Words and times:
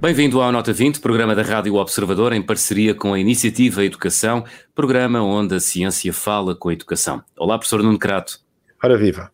Bem-vindo 0.00 0.40
ao 0.40 0.52
Nota 0.52 0.72
20, 0.72 1.00
programa 1.00 1.34
da 1.34 1.42
Rádio 1.42 1.74
Observador 1.74 2.32
em 2.32 2.40
parceria 2.40 2.94
com 2.94 3.12
a 3.12 3.18
Iniciativa 3.18 3.84
Educação, 3.84 4.44
programa 4.76 5.20
onde 5.20 5.56
a 5.56 5.60
ciência 5.60 6.12
fala 6.12 6.54
com 6.54 6.68
a 6.68 6.72
educação. 6.72 7.20
Olá, 7.36 7.58
professor 7.58 7.82
Nuno 7.82 7.98
Crato. 7.98 8.38
Ora 8.80 8.96
viva. 8.96 9.33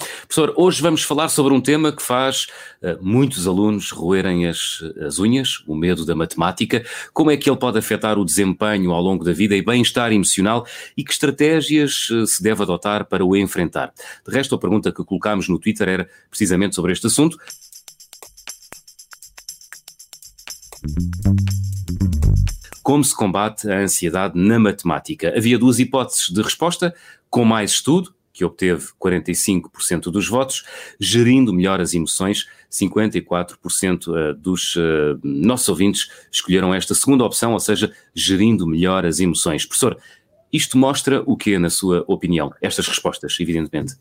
Professor, 0.00 0.54
hoje 0.56 0.80
vamos 0.80 1.02
falar 1.02 1.28
sobre 1.28 1.52
um 1.52 1.60
tema 1.60 1.92
que 1.92 2.02
faz 2.02 2.46
uh, 2.82 2.98
muitos 3.00 3.46
alunos 3.46 3.90
roerem 3.90 4.46
as, 4.46 4.82
as 5.06 5.18
unhas, 5.18 5.62
o 5.66 5.74
medo 5.74 6.04
da 6.04 6.14
matemática, 6.14 6.84
como 7.12 7.30
é 7.30 7.36
que 7.36 7.50
ele 7.50 7.58
pode 7.58 7.78
afetar 7.78 8.18
o 8.18 8.24
desempenho 8.24 8.92
ao 8.92 9.02
longo 9.02 9.24
da 9.24 9.32
vida 9.32 9.56
e 9.56 9.62
bem-estar 9.62 10.12
emocional 10.12 10.66
e 10.96 11.04
que 11.04 11.12
estratégias 11.12 12.08
uh, 12.10 12.26
se 12.26 12.42
deve 12.42 12.62
adotar 12.62 13.04
para 13.04 13.24
o 13.24 13.36
enfrentar. 13.36 13.92
De 14.26 14.32
resto, 14.32 14.54
a 14.54 14.58
pergunta 14.58 14.92
que 14.92 15.04
colocámos 15.04 15.48
no 15.48 15.58
Twitter 15.58 15.88
era 15.88 16.08
precisamente 16.30 16.74
sobre 16.74 16.92
este 16.92 17.06
assunto. 17.06 17.38
Como 22.82 23.04
se 23.04 23.14
combate 23.14 23.70
a 23.70 23.80
ansiedade 23.80 24.38
na 24.38 24.58
matemática? 24.58 25.32
Havia 25.36 25.58
duas 25.58 25.78
hipóteses 25.78 26.30
de 26.30 26.42
resposta: 26.42 26.94
com 27.28 27.44
mais 27.44 27.72
estudo, 27.72 28.12
que 28.40 28.44
obteve 28.44 28.86
45% 28.98 30.04
dos 30.04 30.26
votos, 30.26 30.64
gerindo 30.98 31.52
melhor 31.52 31.78
as 31.78 31.92
emoções, 31.92 32.46
54% 32.72 34.16
eh, 34.16 34.32
dos 34.32 34.76
uh, 34.76 35.20
nossos 35.22 35.68
ouvintes 35.68 36.10
escolheram 36.32 36.72
esta 36.72 36.94
segunda 36.94 37.22
opção, 37.22 37.52
ou 37.52 37.60
seja, 37.60 37.92
gerindo 38.14 38.66
melhor 38.66 39.04
as 39.04 39.20
emoções. 39.20 39.66
Professor, 39.66 39.98
isto 40.50 40.78
mostra 40.78 41.22
o 41.26 41.36
que, 41.36 41.58
na 41.58 41.68
sua 41.68 42.02
opinião? 42.08 42.50
Estas 42.62 42.88
respostas, 42.88 43.36
evidentemente. 43.38 43.96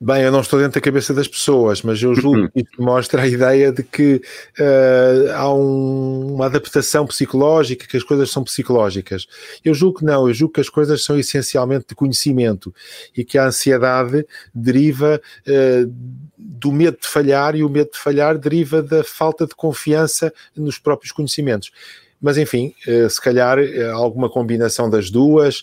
Bem, 0.00 0.22
eu 0.22 0.30
não 0.30 0.42
estou 0.42 0.60
dentro 0.60 0.74
da 0.74 0.80
cabeça 0.80 1.12
das 1.12 1.26
pessoas, 1.26 1.82
mas 1.82 2.00
eu 2.00 2.14
julgo 2.14 2.42
uhum. 2.42 2.48
que 2.48 2.60
isto 2.60 2.80
mostra 2.80 3.22
a 3.22 3.26
ideia 3.26 3.72
de 3.72 3.82
que 3.82 4.22
uh, 4.60 5.32
há 5.34 5.52
um, 5.52 6.34
uma 6.34 6.46
adaptação 6.46 7.04
psicológica, 7.04 7.84
que 7.84 7.96
as 7.96 8.04
coisas 8.04 8.30
são 8.30 8.44
psicológicas. 8.44 9.26
Eu 9.64 9.74
julgo 9.74 9.98
que 9.98 10.04
não, 10.04 10.28
eu 10.28 10.34
julgo 10.34 10.54
que 10.54 10.60
as 10.60 10.68
coisas 10.68 11.02
são 11.02 11.18
essencialmente 11.18 11.86
de 11.88 11.94
conhecimento 11.96 12.72
e 13.16 13.24
que 13.24 13.36
a 13.36 13.46
ansiedade 13.46 14.24
deriva 14.54 15.20
uh, 15.48 15.92
do 16.38 16.70
medo 16.70 16.98
de 17.00 17.08
falhar 17.08 17.56
e 17.56 17.64
o 17.64 17.68
medo 17.68 17.90
de 17.90 17.98
falhar 17.98 18.38
deriva 18.38 18.80
da 18.80 19.02
falta 19.02 19.48
de 19.48 19.54
confiança 19.56 20.32
nos 20.56 20.78
próprios 20.78 21.10
conhecimentos 21.10 21.72
mas 22.20 22.36
enfim, 22.36 22.74
eh, 22.84 23.08
se 23.08 23.20
calhar 23.20 23.58
alguma 23.92 24.28
combinação 24.28 24.90
das 24.90 25.08
duas, 25.08 25.62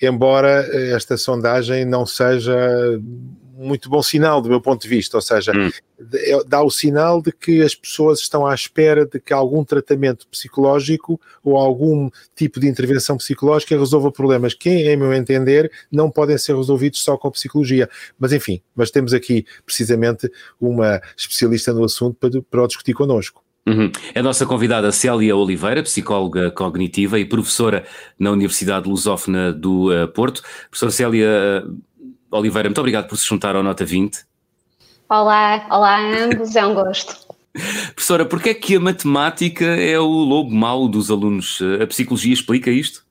embora 0.00 0.64
esta 0.94 1.16
sondagem 1.16 1.84
não 1.84 2.06
seja 2.06 2.56
muito 3.56 3.88
bom 3.88 4.02
sinal 4.02 4.42
do 4.42 4.48
meu 4.48 4.60
ponto 4.60 4.82
de 4.82 4.88
vista, 4.88 5.16
ou 5.16 5.22
seja, 5.22 5.52
hum. 5.56 5.70
É, 6.14 6.44
dá 6.44 6.62
o 6.62 6.70
sinal 6.70 7.22
de 7.22 7.32
que 7.32 7.62
as 7.62 7.74
pessoas 7.74 8.20
estão 8.20 8.46
à 8.46 8.54
espera 8.54 9.06
de 9.06 9.18
que 9.18 9.32
algum 9.32 9.64
tratamento 9.64 10.28
psicológico 10.28 11.18
ou 11.42 11.56
algum 11.56 12.10
tipo 12.34 12.60
de 12.60 12.68
intervenção 12.68 13.16
psicológica 13.16 13.78
resolva 13.78 14.12
problemas 14.12 14.52
que, 14.52 14.68
em 14.68 14.96
meu 14.96 15.14
entender, 15.14 15.72
não 15.90 16.10
podem 16.10 16.36
ser 16.36 16.54
resolvidos 16.54 17.02
só 17.02 17.16
com 17.16 17.30
psicologia. 17.30 17.88
Mas 18.18 18.32
enfim, 18.32 18.60
mas 18.74 18.90
temos 18.90 19.14
aqui 19.14 19.46
precisamente 19.64 20.30
uma 20.60 21.00
especialista 21.16 21.72
no 21.72 21.84
assunto 21.84 22.18
para, 22.20 22.42
para 22.42 22.62
o 22.62 22.66
discutir 22.66 22.92
connosco. 22.92 23.42
Uhum. 23.66 23.90
É 24.14 24.20
a 24.20 24.22
nossa 24.22 24.46
convidada 24.46 24.92
Célia 24.92 25.34
Oliveira, 25.34 25.82
psicóloga 25.82 26.52
cognitiva 26.52 27.18
e 27.18 27.24
professora 27.24 27.84
na 28.16 28.30
Universidade 28.30 28.88
Lusófona 28.88 29.52
do 29.52 29.90
uh, 29.90 30.06
Porto. 30.08 30.42
Professora 30.70 30.92
Célia, 30.92 31.64
Oliveira, 32.30 32.68
muito 32.68 32.78
obrigado 32.78 33.08
por 33.08 33.16
se 33.16 33.26
juntar 33.26 33.56
ao 33.56 33.62
Nota 33.62 33.84
20. 33.84 34.24
Olá, 35.08 35.66
olá 35.70 35.96
a 35.96 36.24
ambos, 36.24 36.56
é 36.56 36.66
um 36.66 36.74
gosto. 36.74 37.16
Professora, 37.94 38.24
porquê 38.24 38.50
é 38.50 38.54
que 38.54 38.76
a 38.76 38.80
matemática 38.80 39.64
é 39.64 39.98
o 39.98 40.06
lobo 40.06 40.50
mau 40.50 40.88
dos 40.88 41.10
alunos? 41.10 41.60
A 41.82 41.86
psicologia 41.86 42.32
explica 42.32 42.70
isto? 42.70 43.06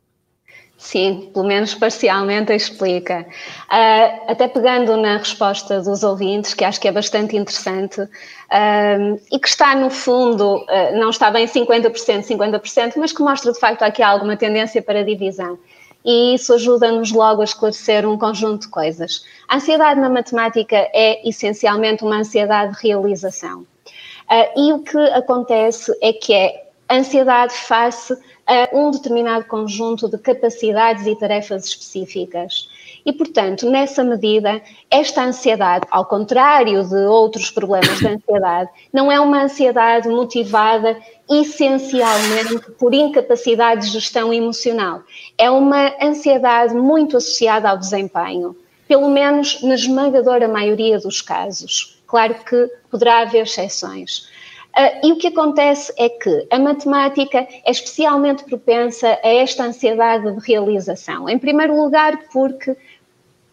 Sim, 0.78 1.32
pelo 1.34 1.48
menos 1.48 1.74
parcialmente 1.74 2.54
explica. 2.54 3.26
Uh, 3.72 4.32
até 4.32 4.48
pegando 4.48 4.96
na 4.98 5.18
resposta 5.18 5.82
dos 5.82 6.04
ouvintes, 6.04 6.54
que 6.54 6.64
acho 6.64 6.80
que 6.80 6.88
é 6.88 6.92
bastante 6.92 7.36
interessante, 7.36 8.02
uh, 8.02 9.20
e 9.32 9.40
que 9.40 9.48
está 9.48 9.76
no 9.76 9.90
fundo, 9.90 10.58
uh, 10.58 11.00
não 11.00 11.10
está 11.10 11.32
bem 11.32 11.48
50%, 11.48 12.28
50%, 12.28 12.94
mas 12.98 13.14
que 13.14 13.24
mostra 13.24 13.52
de 13.52 13.60
facto 13.60 13.82
aqui 13.84 14.04
alguma 14.04 14.38
tendência 14.38 14.82
para 14.82 15.04
divisão 15.04 15.58
e 16.06 16.36
isso 16.36 16.54
ajuda-nos 16.54 17.12
logo 17.12 17.42
a 17.42 17.44
esclarecer 17.44 18.08
um 18.08 18.18
conjunto 18.18 18.62
de 18.62 18.68
coisas. 18.68 19.26
A 19.48 19.56
ansiedade 19.56 20.00
na 20.00 20.10
matemática 20.10 20.76
é 20.94 21.28
essencialmente 21.28 22.04
uma 22.04 22.18
ansiedade 22.18 22.76
de 22.76 22.88
realização. 22.88 23.62
Uh, 23.62 24.60
e 24.60 24.74
o 24.74 24.80
que 24.80 24.98
acontece 24.98 25.92
é 26.02 26.14
que 26.14 26.34
é 26.34 26.70
ansiedade 26.90 27.54
face 27.54 28.16
a 28.46 28.70
um 28.72 28.92
determinado 28.92 29.46
conjunto 29.46 30.08
de 30.08 30.18
capacidades 30.20 31.08
e 31.08 31.16
tarefas 31.16 31.66
específicas. 31.66 32.70
E, 33.06 33.14
portanto, 33.14 33.70
nessa 33.70 34.04
medida, 34.04 34.60
esta 34.90 35.24
ansiedade, 35.24 35.86
ao 35.92 36.06
contrário 36.06 36.84
de 36.84 37.06
outros 37.06 37.52
problemas 37.52 38.00
de 38.00 38.08
ansiedade, 38.08 38.70
não 38.92 39.12
é 39.12 39.20
uma 39.20 39.44
ansiedade 39.44 40.10
motivada 40.10 40.98
essencialmente 41.30 42.72
por 42.80 42.96
incapacidade 42.96 43.86
de 43.86 43.92
gestão 43.92 44.34
emocional. 44.34 45.04
É 45.38 45.52
uma 45.52 45.94
ansiedade 46.02 46.74
muito 46.74 47.18
associada 47.18 47.70
ao 47.70 47.78
desempenho, 47.78 48.56
pelo 48.88 49.10
menos 49.10 49.62
na 49.62 49.76
esmagadora 49.76 50.48
maioria 50.48 50.98
dos 50.98 51.22
casos. 51.22 52.02
Claro 52.08 52.36
que 52.44 52.70
poderá 52.90 53.20
haver 53.20 53.44
exceções. 53.44 54.28
Uh, 54.76 55.08
e 55.08 55.12
o 55.14 55.18
que 55.18 55.28
acontece 55.28 55.94
é 55.98 56.10
que 56.10 56.48
a 56.52 56.60
matemática 56.60 57.48
é 57.64 57.72
especialmente 57.72 58.44
propensa 58.44 59.18
a 59.24 59.28
esta 59.30 59.64
ansiedade 59.64 60.30
de 60.30 60.46
realização. 60.46 61.30
Em 61.30 61.40
primeiro 61.40 61.82
lugar, 61.82 62.28
porque 62.34 62.76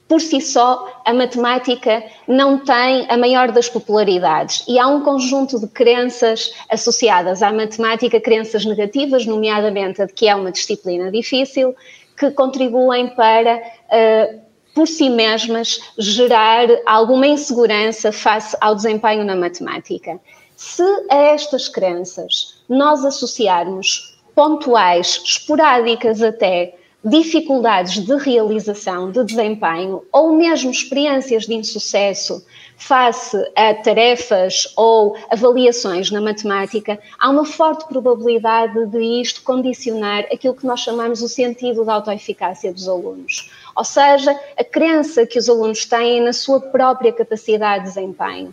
por 0.08 0.20
si 0.20 0.40
só, 0.40 1.02
a 1.04 1.14
matemática 1.14 2.04
não 2.28 2.58
tem 2.58 3.06
a 3.08 3.16
maior 3.16 3.50
das 3.50 3.68
popularidades 3.68 4.64
e 4.68 4.78
há 4.78 4.86
um 4.86 5.00
conjunto 5.00 5.58
de 5.58 5.66
crenças 5.66 6.52
associadas 6.68 7.42
à 7.42 7.50
matemática, 7.50 8.20
crenças 8.20 8.64
negativas, 8.64 9.24
nomeadamente 9.24 10.02
a 10.02 10.06
de 10.06 10.12
que 10.12 10.28
é 10.28 10.34
uma 10.34 10.52
disciplina 10.52 11.10
difícil, 11.10 11.74
que 12.16 12.30
contribuem 12.30 13.08
para, 13.08 13.56
uh, 13.56 14.40
por 14.74 14.86
si 14.86 15.08
mesmas, 15.08 15.80
gerar 15.98 16.68
alguma 16.86 17.26
insegurança 17.26 18.12
face 18.12 18.56
ao 18.60 18.74
desempenho 18.74 19.24
na 19.24 19.34
matemática. 19.34 20.20
Se 20.56 20.84
a 21.10 21.16
estas 21.16 21.68
crenças 21.68 22.62
nós 22.68 23.04
associarmos 23.04 24.18
pontuais, 24.34 25.22
esporádicas 25.24 26.22
até, 26.22 26.74
dificuldades 27.04 28.04
de 28.04 28.16
realização, 28.16 29.10
de 29.10 29.24
desempenho 29.24 30.02
ou 30.12 30.36
mesmo 30.36 30.70
experiências 30.70 31.46
de 31.46 31.54
insucesso 31.54 32.44
face 32.76 33.36
a 33.56 33.74
tarefas 33.74 34.72
ou 34.76 35.16
avaliações 35.30 36.10
na 36.10 36.20
matemática, 36.20 36.98
há 37.18 37.30
uma 37.30 37.44
forte 37.44 37.86
probabilidade 37.86 38.86
de 38.86 39.20
isto 39.20 39.42
condicionar 39.42 40.26
aquilo 40.32 40.54
que 40.54 40.66
nós 40.66 40.80
chamamos 40.80 41.22
o 41.22 41.28
sentido 41.28 41.84
da 41.84 41.94
autoeficácia 41.94 42.72
dos 42.72 42.88
alunos. 42.88 43.50
Ou 43.76 43.84
seja, 43.84 44.38
a 44.56 44.64
crença 44.64 45.26
que 45.26 45.38
os 45.38 45.48
alunos 45.48 45.84
têm 45.84 46.20
na 46.20 46.32
sua 46.32 46.60
própria 46.60 47.12
capacidade 47.12 47.84
de 47.84 47.90
desempenho. 47.90 48.52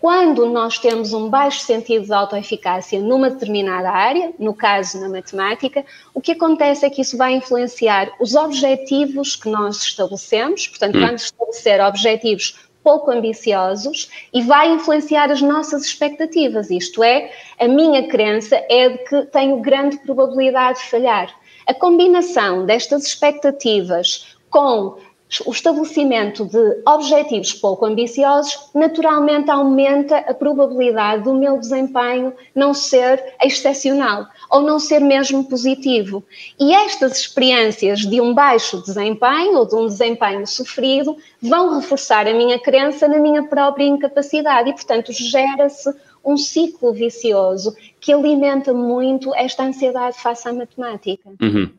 Quando 0.00 0.46
nós 0.46 0.78
temos 0.78 1.12
um 1.12 1.28
baixo 1.28 1.60
sentido 1.60 2.04
de 2.04 2.12
autoeficácia 2.12 3.00
numa 3.00 3.30
determinada 3.30 3.90
área, 3.90 4.32
no 4.38 4.54
caso 4.54 5.00
na 5.00 5.08
matemática, 5.08 5.84
o 6.14 6.20
que 6.20 6.32
acontece 6.32 6.86
é 6.86 6.90
que 6.90 7.00
isso 7.00 7.16
vai 7.16 7.34
influenciar 7.34 8.12
os 8.20 8.36
objetivos 8.36 9.34
que 9.34 9.48
nós 9.48 9.82
estabelecemos, 9.82 10.68
portanto, 10.68 10.96
hum. 10.96 11.00
vamos 11.00 11.24
estabelecer 11.24 11.80
objetivos 11.80 12.68
pouco 12.82 13.10
ambiciosos 13.10 14.08
e 14.32 14.40
vai 14.42 14.70
influenciar 14.70 15.30
as 15.32 15.42
nossas 15.42 15.84
expectativas. 15.84 16.70
Isto 16.70 17.02
é, 17.02 17.32
a 17.58 17.66
minha 17.66 18.06
crença 18.06 18.56
é 18.70 18.88
de 18.90 18.98
que 18.98 19.22
tenho 19.26 19.60
grande 19.60 19.98
probabilidade 19.98 20.78
de 20.78 20.86
falhar. 20.86 21.34
A 21.66 21.74
combinação 21.74 22.64
destas 22.64 23.04
expectativas 23.04 24.38
com 24.48 24.96
o 25.44 25.50
estabelecimento 25.50 26.44
de 26.46 26.82
objetivos 26.86 27.52
pouco 27.52 27.84
ambiciosos 27.84 28.70
naturalmente 28.74 29.50
aumenta 29.50 30.18
a 30.18 30.32
probabilidade 30.32 31.24
do 31.24 31.34
meu 31.34 31.58
desempenho 31.58 32.32
não 32.54 32.72
ser 32.72 33.34
excepcional 33.42 34.26
ou 34.50 34.62
não 34.62 34.78
ser 34.78 35.00
mesmo 35.00 35.44
positivo. 35.44 36.24
E 36.58 36.72
estas 36.72 37.18
experiências 37.18 38.00
de 38.00 38.20
um 38.20 38.32
baixo 38.32 38.80
desempenho 38.80 39.58
ou 39.58 39.66
de 39.66 39.74
um 39.74 39.86
desempenho 39.86 40.46
sofrido 40.46 41.16
vão 41.42 41.76
reforçar 41.76 42.26
a 42.26 42.32
minha 42.32 42.58
crença 42.58 43.06
na 43.06 43.18
minha 43.18 43.42
própria 43.42 43.84
incapacidade 43.84 44.70
e, 44.70 44.72
portanto, 44.72 45.12
gera-se 45.12 45.92
um 46.24 46.36
ciclo 46.36 46.92
vicioso 46.92 47.76
que 48.00 48.12
alimenta 48.12 48.72
muito 48.72 49.34
esta 49.34 49.62
ansiedade 49.62 50.18
face 50.18 50.48
à 50.48 50.52
matemática. 50.52 51.30
Uhum. 51.40 51.70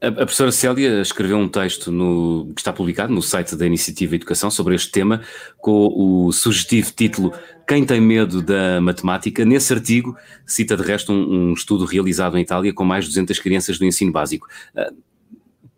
A, 0.00 0.12
professora 0.12 0.52
Célia 0.52 1.00
escreveu 1.00 1.38
um 1.38 1.48
texto 1.48 1.90
no, 1.90 2.52
que 2.54 2.60
está 2.60 2.72
publicado 2.72 3.12
no 3.12 3.22
site 3.22 3.56
da 3.56 3.66
Iniciativa 3.66 4.14
Educação 4.14 4.50
sobre 4.50 4.74
este 4.74 4.90
tema, 4.90 5.22
com 5.58 6.26
o 6.26 6.32
sugestivo 6.32 6.92
título 6.92 7.32
Quem 7.66 7.86
tem 7.86 8.00
medo 8.00 8.42
da 8.42 8.80
matemática? 8.80 9.44
Nesse 9.44 9.72
artigo, 9.72 10.16
cita 10.46 10.76
de 10.76 10.82
resto 10.82 11.12
um, 11.12 11.50
um 11.50 11.52
estudo 11.54 11.86
realizado 11.86 12.36
em 12.36 12.42
Itália 12.42 12.72
com 12.74 12.84
mais 12.84 13.04
de 13.04 13.10
200 13.10 13.38
crianças 13.38 13.78
do 13.78 13.84
ensino 13.86 14.12
básico. 14.12 14.46
Ah, 14.76 14.92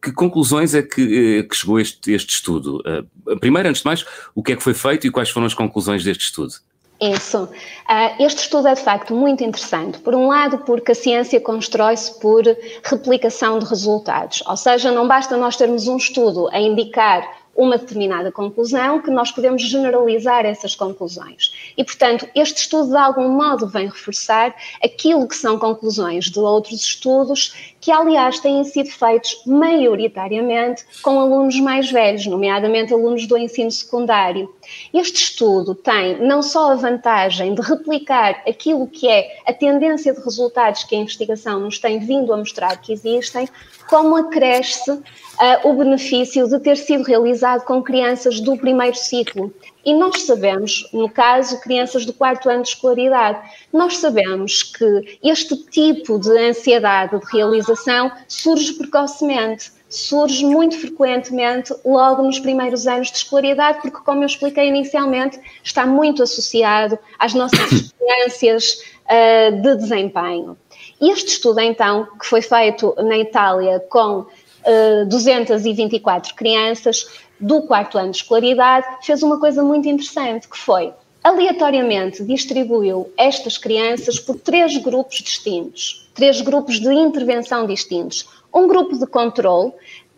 que 0.02 0.12
conclusões 0.12 0.74
é 0.74 0.82
que, 0.82 1.38
eh, 1.38 1.42
que 1.44 1.56
chegou 1.56 1.78
este, 1.78 2.12
este 2.12 2.30
estudo? 2.30 2.82
Ah, 2.84 3.36
primeiro, 3.40 3.68
antes 3.68 3.82
de 3.82 3.86
mais, 3.86 4.04
o 4.34 4.42
que 4.42 4.52
é 4.52 4.56
que 4.56 4.62
foi 4.62 4.74
feito 4.74 5.06
e 5.06 5.10
quais 5.10 5.30
foram 5.30 5.46
as 5.46 5.54
conclusões 5.54 6.02
deste 6.02 6.24
estudo? 6.24 6.54
Isso. 7.00 7.48
Ah, 7.86 8.14
este 8.18 8.42
estudo 8.42 8.68
é 8.68 8.74
de 8.74 8.80
facto 8.80 9.14
muito 9.14 9.44
interessante. 9.44 9.98
Por 9.98 10.14
um 10.14 10.28
lado, 10.28 10.58
porque 10.58 10.92
a 10.92 10.94
ciência 10.94 11.40
constrói-se 11.40 12.18
por 12.18 12.42
replicação 12.84 13.58
de 13.58 13.66
resultados, 13.66 14.42
ou 14.46 14.56
seja, 14.56 14.90
não 14.90 15.06
basta 15.06 15.36
nós 15.36 15.56
termos 15.56 15.86
um 15.88 15.96
estudo 15.96 16.48
a 16.48 16.58
indicar 16.58 17.28
uma 17.56 17.78
determinada 17.78 18.30
conclusão, 18.30 19.00
que 19.00 19.10
nós 19.10 19.32
podemos 19.32 19.62
generalizar 19.62 20.44
essas 20.44 20.74
conclusões. 20.74 21.72
E, 21.76 21.82
portanto, 21.82 22.28
este 22.34 22.60
estudo 22.60 22.90
de 22.90 22.96
algum 22.96 23.28
modo 23.30 23.66
vem 23.66 23.86
reforçar 23.86 24.54
aquilo 24.82 25.26
que 25.26 25.34
são 25.34 25.58
conclusões 25.58 26.26
de 26.26 26.38
outros 26.38 26.82
estudos, 26.82 27.74
que 27.80 27.90
aliás 27.90 28.40
têm 28.40 28.62
sido 28.64 28.90
feitos 28.90 29.42
maioritariamente 29.46 30.84
com 31.02 31.18
alunos 31.18 31.58
mais 31.60 31.90
velhos, 31.90 32.26
nomeadamente 32.26 32.92
alunos 32.92 33.26
do 33.26 33.38
ensino 33.38 33.70
secundário. 33.70 34.52
Este 34.92 35.22
estudo 35.22 35.74
tem 35.74 36.20
não 36.20 36.42
só 36.42 36.72
a 36.72 36.74
vantagem 36.74 37.54
de 37.54 37.62
replicar 37.62 38.42
aquilo 38.46 38.86
que 38.86 39.08
é 39.08 39.38
a 39.46 39.52
tendência 39.52 40.12
de 40.12 40.20
resultados 40.20 40.84
que 40.84 40.94
a 40.94 40.98
investigação 40.98 41.60
nos 41.60 41.78
tem 41.78 41.98
vindo 41.98 42.32
a 42.32 42.36
mostrar 42.36 42.76
que 42.80 42.92
existem, 42.92 43.48
como 43.88 44.16
acresce 44.16 45.00
uh, 45.40 45.68
o 45.68 45.74
benefício 45.74 46.48
de 46.48 46.58
ter 46.60 46.76
sido 46.76 47.04
realizado 47.04 47.64
com 47.64 47.82
crianças 47.82 48.40
do 48.40 48.56
primeiro 48.56 48.96
ciclo. 48.96 49.52
E 49.84 49.94
nós 49.94 50.22
sabemos, 50.22 50.88
no 50.92 51.08
caso, 51.08 51.60
crianças 51.60 52.04
do 52.04 52.12
quarto 52.12 52.48
ano 52.48 52.62
de 52.62 52.70
escolaridade, 52.70 53.38
nós 53.72 53.98
sabemos 53.98 54.62
que 54.62 55.18
este 55.22 55.56
tipo 55.70 56.18
de 56.18 56.30
ansiedade 56.36 57.18
de 57.18 57.26
realização 57.32 58.10
surge 58.26 58.72
precocemente 58.74 59.76
surge 59.88 60.44
muito 60.44 60.78
frequentemente 60.78 61.72
logo 61.84 62.22
nos 62.22 62.40
primeiros 62.40 62.86
anos 62.86 63.10
de 63.10 63.18
escolaridade, 63.18 63.80
porque, 63.80 63.98
como 64.04 64.22
eu 64.22 64.26
expliquei 64.26 64.68
inicialmente, 64.68 65.40
está 65.62 65.86
muito 65.86 66.22
associado 66.22 66.98
às 67.18 67.34
nossas 67.34 67.70
experiências 67.70 68.82
uh, 69.04 69.62
de 69.62 69.76
desempenho. 69.76 70.56
Este 71.00 71.32
estudo, 71.32 71.60
então, 71.60 72.08
que 72.18 72.26
foi 72.26 72.42
feito 72.42 72.94
na 72.98 73.18
Itália 73.18 73.80
com 73.88 74.26
uh, 74.66 75.02
eh, 75.02 75.04
224 75.04 76.34
crianças 76.34 77.06
do 77.40 77.62
quarto 77.62 77.98
ano 77.98 78.10
de 78.10 78.18
escolaridade, 78.18 78.86
fez 79.02 79.22
uma 79.22 79.38
coisa 79.38 79.62
muito 79.62 79.88
interessante, 79.88 80.48
que 80.48 80.56
foi, 80.56 80.92
aleatoriamente 81.22 82.22
distribuiu 82.24 83.12
estas 83.16 83.58
crianças 83.58 84.18
por 84.18 84.36
três 84.36 84.76
grupos 84.76 85.16
distintos, 85.16 86.08
três 86.14 86.40
grupos 86.40 86.78
de 86.78 86.92
intervenção 86.92 87.66
distintos. 87.66 88.28
Um 88.54 88.68
grupo 88.68 88.96
de 88.96 89.06
controle, 89.06 89.72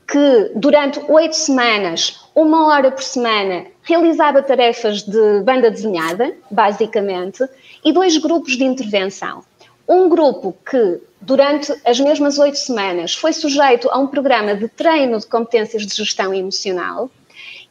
que 0.06 0.52
durante 0.54 1.00
oito 1.08 1.34
semanas, 1.34 2.24
uma 2.34 2.66
hora 2.66 2.90
por 2.90 3.02
semana, 3.02 3.66
realizava 3.82 4.42
tarefas 4.42 5.02
de 5.02 5.40
banda 5.42 5.70
desenhada, 5.70 6.34
basicamente, 6.50 7.42
e 7.84 7.92
dois 7.92 8.16
grupos 8.16 8.56
de 8.56 8.64
intervenção 8.64 9.42
um 9.88 10.08
grupo 10.08 10.54
que, 10.68 11.00
durante 11.20 11.72
as 11.84 11.98
mesmas 11.98 12.38
oito 12.38 12.58
semanas, 12.58 13.14
foi 13.14 13.32
sujeito 13.32 13.88
a 13.90 13.98
um 13.98 14.06
programa 14.06 14.54
de 14.54 14.68
treino 14.68 15.18
de 15.18 15.26
competências 15.26 15.86
de 15.86 15.94
gestão 15.94 16.34
emocional, 16.34 17.10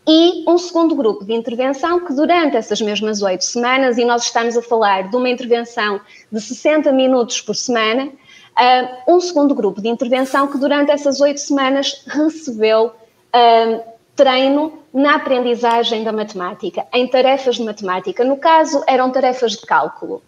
e 0.10 0.46
um 0.48 0.58
segundo 0.58 0.96
grupo 0.96 1.25
de 1.25 1.34
intervenção 1.34 2.00
que, 2.06 2.14
durante 2.14 2.56
essas 2.56 2.80
mesmas 2.80 3.22
oito 3.22 3.44
semanas, 3.44 3.98
e 3.98 4.06
nós 4.06 4.24
estamos 4.24 4.58
a 4.58 4.62
falar 4.62 5.10
de 5.10 5.16
uma 5.16 5.30
intervenção 5.30 6.00
de 6.31 6.40
60 6.40 6.92
minutos 6.94 7.42
por 7.42 7.56
semana, 7.56 8.06
uh, 8.06 9.14
um 9.14 9.19
segundo 9.19 9.54
grupo 9.54 9.81
de 9.81 9.90
intervenção 9.90 10.48
que, 10.48 10.58
durante 10.58 10.92
essas 10.92 11.19
oito 11.19 11.42
semanas, 11.42 12.04
recebeu 12.08 12.86
uh, 12.88 13.84
treino 14.16 14.80
na 14.94 15.16
aprendizagem 15.16 16.06
da 16.06 16.14
matemática, 16.14 16.88
em 16.94 17.06
tarefas 17.08 17.58
de 17.58 17.64
matemática. 17.64 18.24
No 18.24 18.38
caso, 18.38 18.81
eram 18.88 19.12
tarefas 19.12 19.52
de 19.52 19.62
cálculo. 19.62 20.24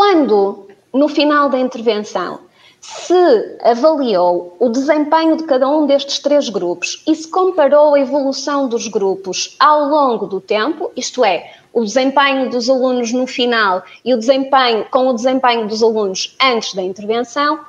Quando, 0.00 0.66
no 0.94 1.08
final 1.08 1.50
da 1.50 1.58
intervenção, 1.58 2.40
se 2.80 3.58
avaliou 3.62 4.56
o 4.58 4.70
desempenho 4.70 5.36
de 5.36 5.44
cada 5.44 5.68
um 5.68 5.86
destes 5.86 6.20
três 6.20 6.48
grupos 6.48 7.04
e 7.06 7.14
se 7.14 7.28
comparou 7.28 7.94
a 7.94 8.00
evolução 8.00 8.66
dos 8.66 8.88
grupos 8.88 9.54
ao 9.60 9.90
longo 9.90 10.26
do 10.26 10.40
tempo, 10.40 10.90
isto 10.96 11.22
é, 11.22 11.52
o 11.70 11.84
desempenho 11.84 12.48
dos 12.48 12.70
alunos 12.70 13.12
no 13.12 13.26
final 13.26 13.82
e 14.02 14.14
o 14.14 14.18
desempenho 14.18 14.86
com 14.90 15.06
o 15.06 15.12
desempenho 15.12 15.68
dos 15.68 15.82
alunos 15.82 16.34
antes 16.42 16.72
da 16.72 16.82
intervenção, 16.82 17.60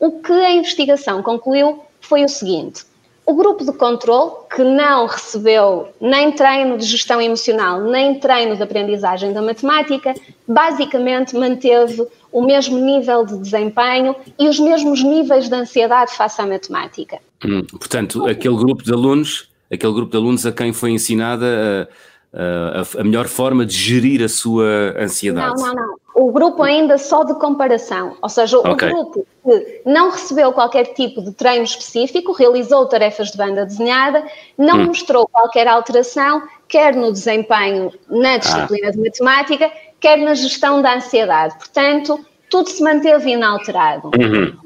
o 0.00 0.22
que 0.22 0.32
a 0.32 0.52
investigação 0.52 1.22
concluiu 1.22 1.80
foi 2.00 2.24
o 2.24 2.28
seguinte: 2.30 2.82
o 3.26 3.34
grupo 3.34 3.64
de 3.64 3.72
controle, 3.72 4.32
que 4.54 4.62
não 4.62 5.06
recebeu 5.06 5.88
nem 6.00 6.32
treino 6.32 6.76
de 6.76 6.84
gestão 6.84 7.20
emocional, 7.20 7.80
nem 7.80 8.18
treino 8.18 8.56
de 8.56 8.62
aprendizagem 8.62 9.32
da 9.32 9.40
matemática, 9.40 10.14
basicamente 10.46 11.34
manteve 11.34 12.06
o 12.30 12.42
mesmo 12.42 12.78
nível 12.78 13.24
de 13.24 13.38
desempenho 13.38 14.14
e 14.38 14.48
os 14.48 14.58
mesmos 14.58 15.02
níveis 15.02 15.48
de 15.48 15.54
ansiedade 15.54 16.12
face 16.12 16.40
à 16.40 16.46
matemática. 16.46 17.18
Hum, 17.44 17.62
portanto, 17.64 18.26
aquele 18.26 18.56
grupo 18.56 18.82
de 18.82 18.92
alunos, 18.92 19.48
aquele 19.72 19.92
grupo 19.92 20.10
de 20.10 20.16
alunos 20.18 20.44
a 20.44 20.52
quem 20.52 20.72
foi 20.72 20.90
ensinada 20.90 21.88
a, 22.32 22.80
a, 22.80 23.00
a 23.00 23.04
melhor 23.04 23.26
forma 23.26 23.64
de 23.64 23.74
gerir 23.74 24.22
a 24.22 24.28
sua 24.28 24.94
ansiedade. 24.98 25.62
Não, 25.62 25.74
não, 25.74 25.86
não 25.86 26.03
o 26.14 26.30
grupo 26.30 26.62
ainda 26.62 26.96
só 26.96 27.24
de 27.24 27.34
comparação, 27.34 28.16
ou 28.22 28.28
seja, 28.28 28.58
okay. 28.58 28.88
o 28.88 28.92
grupo 28.92 29.26
que 29.42 29.82
não 29.84 30.10
recebeu 30.10 30.52
qualquer 30.52 30.94
tipo 30.94 31.20
de 31.20 31.32
treino 31.32 31.64
específico, 31.64 32.32
realizou 32.32 32.86
tarefas 32.86 33.32
de 33.32 33.36
banda 33.36 33.66
desenhada, 33.66 34.24
não 34.56 34.78
hum. 34.78 34.86
mostrou 34.86 35.26
qualquer 35.26 35.66
alteração, 35.66 36.42
quer 36.68 36.94
no 36.94 37.12
desempenho 37.12 37.92
na 38.08 38.36
disciplina 38.36 38.88
ah. 38.88 38.92
de 38.92 38.98
matemática, 38.98 39.72
quer 39.98 40.18
na 40.18 40.34
gestão 40.34 40.80
da 40.80 40.94
ansiedade. 40.94 41.56
Portanto, 41.56 42.24
tudo 42.48 42.68
se 42.68 42.82
manteve 42.82 43.32
inalterado. 43.32 44.10
Uhum. 44.16 44.56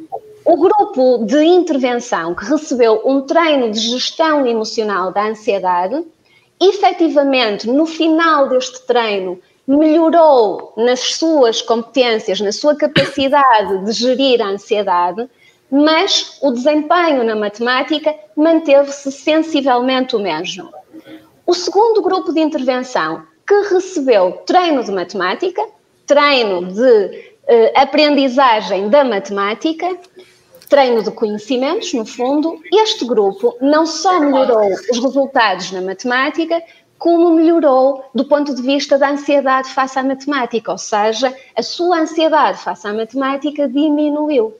O 0.44 0.56
grupo 0.56 1.24
de 1.24 1.42
intervenção 1.44 2.34
que 2.34 2.44
recebeu 2.44 3.02
um 3.04 3.22
treino 3.22 3.70
de 3.70 3.78
gestão 3.78 4.46
emocional 4.46 5.12
da 5.12 5.26
ansiedade, 5.26 6.04
efetivamente, 6.60 7.68
no 7.68 7.86
final 7.86 8.48
deste 8.48 8.86
treino, 8.86 9.38
melhorou 9.68 10.72
nas 10.78 11.00
suas 11.00 11.60
competências, 11.60 12.40
na 12.40 12.50
sua 12.50 12.74
capacidade 12.74 13.84
de 13.84 13.92
gerir 13.92 14.40
a 14.40 14.46
ansiedade, 14.48 15.28
mas 15.70 16.38
o 16.40 16.50
desempenho 16.50 17.22
na 17.22 17.36
matemática 17.36 18.14
manteve-se 18.34 19.12
sensivelmente 19.12 20.16
o 20.16 20.18
mesmo. 20.18 20.70
O 21.46 21.52
segundo 21.52 22.00
grupo 22.00 22.32
de 22.32 22.40
intervenção, 22.40 23.26
que 23.46 23.54
recebeu 23.74 24.32
treino 24.46 24.82
de 24.82 24.90
matemática, 24.90 25.62
treino 26.06 26.72
de 26.72 27.34
eh, 27.46 27.72
aprendizagem 27.76 28.88
da 28.88 29.04
matemática, 29.04 29.98
treino 30.68 31.02
de 31.02 31.10
conhecimentos, 31.10 31.92
no 31.94 32.04
fundo, 32.04 32.60
este 32.72 33.04
grupo 33.04 33.56
não 33.60 33.86
só 33.86 34.20
melhorou 34.20 34.70
os 34.90 34.98
resultados 35.02 35.72
na 35.72 35.80
matemática, 35.80 36.62
como 36.98 37.30
melhorou 37.30 38.04
do 38.14 38.24
ponto 38.24 38.54
de 38.54 38.60
vista 38.60 38.98
da 38.98 39.10
ansiedade 39.10 39.68
face 39.70 39.98
à 39.98 40.02
matemática, 40.02 40.72
ou 40.72 40.78
seja, 40.78 41.34
a 41.56 41.62
sua 41.62 42.00
ansiedade 42.00 42.58
face 42.58 42.86
à 42.86 42.92
matemática 42.92 43.68
diminuiu. 43.68 44.54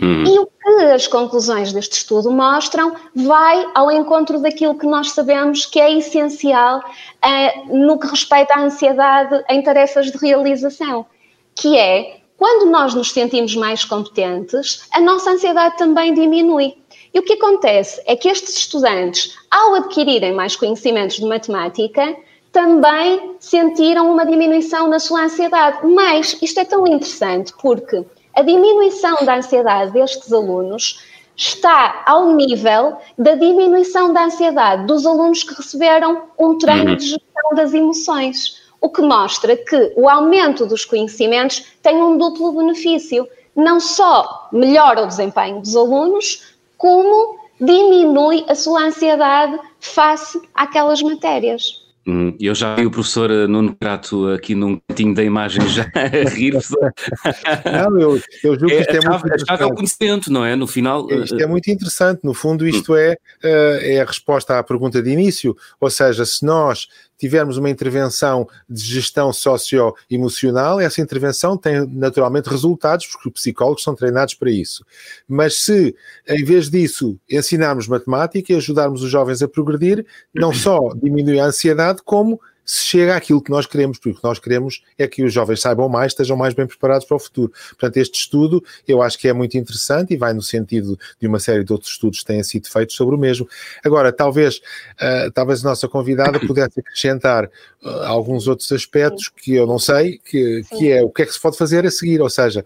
Uhum. 0.00 0.24
E 0.24 0.38
o 0.38 0.46
que 0.46 0.84
as 0.92 1.06
conclusões 1.06 1.72
deste 1.72 1.92
estudo 1.92 2.30
mostram 2.30 2.94
vai 3.14 3.66
ao 3.74 3.90
encontro 3.90 4.40
daquilo 4.40 4.76
que 4.76 4.86
nós 4.86 5.10
sabemos 5.10 5.64
que 5.66 5.78
é 5.80 5.92
essencial 5.96 6.78
uh, 6.78 7.76
no 7.76 7.98
que 7.98 8.06
respeita 8.08 8.54
à 8.54 8.62
ansiedade 8.62 9.44
em 9.48 9.62
tarefas 9.62 10.10
de 10.10 10.18
realização, 10.18 11.06
que 11.54 11.76
é 11.78 12.22
quando 12.36 12.68
nós 12.68 12.92
nos 12.92 13.12
sentimos 13.12 13.54
mais 13.54 13.84
competentes, 13.84 14.88
a 14.92 15.00
nossa 15.00 15.30
ansiedade 15.30 15.78
também 15.78 16.12
diminui. 16.12 16.74
E 17.14 17.18
o 17.18 17.22
que 17.22 17.34
acontece 17.34 18.02
é 18.06 18.16
que 18.16 18.28
estes 18.28 18.56
estudantes, 18.56 19.36
ao 19.50 19.74
adquirirem 19.74 20.32
mais 20.32 20.56
conhecimentos 20.56 21.16
de 21.16 21.26
matemática, 21.26 22.16
também 22.50 23.36
sentiram 23.40 24.10
uma 24.10 24.24
diminuição 24.26 24.88
na 24.88 24.98
sua 24.98 25.24
ansiedade. 25.24 25.86
Mas 25.86 26.36
isto 26.40 26.60
é 26.60 26.64
tão 26.64 26.86
interessante 26.86 27.52
porque 27.60 28.04
a 28.34 28.42
diminuição 28.42 29.24
da 29.24 29.36
ansiedade 29.36 29.92
destes 29.92 30.32
alunos 30.32 31.00
está 31.36 32.02
ao 32.06 32.32
nível 32.32 32.96
da 33.18 33.34
diminuição 33.34 34.12
da 34.12 34.24
ansiedade 34.24 34.86
dos 34.86 35.06
alunos 35.06 35.42
que 35.42 35.54
receberam 35.54 36.24
um 36.38 36.58
treino 36.58 36.90
uhum. 36.90 36.96
de 36.96 37.06
gestão 37.08 37.54
das 37.54 37.74
emoções. 37.74 38.60
o 38.80 38.88
que 38.88 39.00
mostra 39.00 39.56
que 39.56 39.92
o 39.96 40.08
aumento 40.08 40.66
dos 40.66 40.84
conhecimentos 40.84 41.64
tem 41.80 42.02
um 42.02 42.18
duplo 42.18 42.50
benefício. 42.52 43.28
Não 43.54 43.78
só 43.78 44.48
melhora 44.52 45.04
o 45.04 45.06
desempenho 45.06 45.60
dos 45.60 45.76
alunos, 45.76 46.51
como 46.82 47.38
diminui 47.60 48.44
a 48.48 48.56
sua 48.56 48.86
ansiedade 48.86 49.56
face 49.78 50.36
àquelas 50.52 51.00
matérias. 51.00 51.80
Hum, 52.04 52.36
eu 52.40 52.52
já 52.56 52.74
vi 52.74 52.84
o 52.84 52.90
professor 52.90 53.30
eh, 53.30 53.46
Nuno 53.46 53.76
Prato 53.76 54.26
aqui 54.30 54.56
num 54.56 54.80
cantinho 54.88 55.14
da 55.14 55.22
imagem 55.22 55.64
já 55.68 55.84
a 55.94 56.28
rir. 56.28 56.54
não, 57.64 58.00
eu, 58.00 58.20
eu 58.42 58.58
julgo 58.58 58.66
que 58.66 58.80
isto 58.80 58.90
é, 58.90 58.96
é 58.96 59.08
muito 59.08 59.26
interessante. 59.26 59.62
É 59.62 59.66
o 59.66 59.74
conhecimento, 59.74 60.32
não 60.32 60.44
é? 60.44 60.56
No 60.56 60.66
final... 60.66 61.08
Isto 61.08 61.40
é 61.40 61.46
muito 61.46 61.70
interessante. 61.70 62.18
No 62.24 62.34
fundo, 62.34 62.66
isto 62.66 62.94
hum. 62.94 62.96
é, 62.96 63.16
eh, 63.44 63.94
é 63.94 64.00
a 64.00 64.04
resposta 64.04 64.58
à 64.58 64.62
pergunta 64.64 65.00
de 65.00 65.10
início. 65.10 65.56
Ou 65.80 65.88
seja, 65.88 66.24
se 66.24 66.44
nós 66.44 66.88
tivermos 67.22 67.56
uma 67.56 67.70
intervenção 67.70 68.48
de 68.68 68.82
gestão 68.82 69.32
socioemocional, 69.32 70.80
essa 70.80 71.00
intervenção 71.00 71.56
tem 71.56 71.86
naturalmente 71.86 72.48
resultados, 72.48 73.06
porque 73.06 73.28
os 73.28 73.34
psicólogos 73.34 73.84
são 73.84 73.94
treinados 73.94 74.34
para 74.34 74.50
isso. 74.50 74.84
Mas 75.28 75.60
se, 75.60 75.94
em 76.28 76.44
vez 76.44 76.68
disso, 76.68 77.16
ensinarmos 77.30 77.86
matemática 77.86 78.52
e 78.52 78.56
ajudarmos 78.56 79.04
os 79.04 79.08
jovens 79.08 79.40
a 79.40 79.46
progredir, 79.46 80.04
não 80.34 80.52
só 80.52 80.92
diminui 81.00 81.38
a 81.38 81.44
ansiedade, 81.44 82.02
como 82.04 82.40
se 82.64 82.86
chega 82.86 83.16
àquilo 83.16 83.42
que 83.42 83.50
nós 83.50 83.66
queremos, 83.66 83.98
porque 83.98 84.10
o 84.10 84.14
que 84.14 84.24
nós 84.24 84.38
queremos 84.38 84.82
é 84.98 85.06
que 85.06 85.22
os 85.24 85.32
jovens 85.32 85.60
saibam 85.60 85.88
mais, 85.88 86.12
estejam 86.12 86.36
mais 86.36 86.54
bem 86.54 86.66
preparados 86.66 87.06
para 87.06 87.16
o 87.16 87.20
futuro. 87.20 87.52
Portanto, 87.70 87.96
este 87.96 88.20
estudo 88.20 88.62
eu 88.86 89.02
acho 89.02 89.18
que 89.18 89.28
é 89.28 89.32
muito 89.32 89.56
interessante 89.56 90.14
e 90.14 90.16
vai 90.16 90.32
no 90.32 90.42
sentido 90.42 90.98
de 91.20 91.26
uma 91.26 91.38
série 91.38 91.64
de 91.64 91.72
outros 91.72 91.90
estudos 91.92 92.20
que 92.20 92.26
têm 92.26 92.42
sido 92.42 92.68
feitos 92.68 92.94
sobre 92.94 93.14
o 93.14 93.18
mesmo. 93.18 93.48
Agora, 93.84 94.12
talvez, 94.12 94.56
uh, 94.56 95.30
talvez 95.32 95.64
a 95.64 95.70
nossa 95.70 95.88
convidada 95.88 96.38
pudesse 96.40 96.80
acrescentar 96.80 97.46
uh, 97.82 97.88
alguns 98.04 98.46
outros 98.46 98.70
aspectos 98.70 99.28
que 99.28 99.54
eu 99.54 99.66
não 99.66 99.78
sei, 99.78 100.18
que, 100.24 100.62
que 100.76 100.90
é 100.90 101.02
o 101.02 101.10
que 101.10 101.22
é 101.22 101.26
que 101.26 101.32
se 101.32 101.40
pode 101.40 101.56
fazer 101.56 101.84
a 101.84 101.90
seguir, 101.90 102.20
ou 102.20 102.30
seja. 102.30 102.64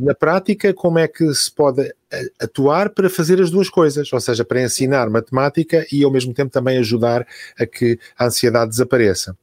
Na 0.00 0.14
prática, 0.14 0.74
como 0.74 0.98
é 0.98 1.08
que 1.08 1.32
se 1.34 1.50
pode 1.50 1.94
atuar 2.38 2.90
para 2.90 3.08
fazer 3.08 3.40
as 3.40 3.50
duas 3.50 3.70
coisas, 3.70 4.12
ou 4.12 4.20
seja, 4.20 4.44
para 4.44 4.62
ensinar 4.62 5.08
matemática 5.08 5.86
e 5.90 6.04
ao 6.04 6.10
mesmo 6.10 6.34
tempo 6.34 6.50
também 6.50 6.78
ajudar 6.78 7.26
a 7.58 7.66
que 7.66 7.98
a 8.18 8.26
ansiedade 8.26 8.70
desapareça? 8.70 9.36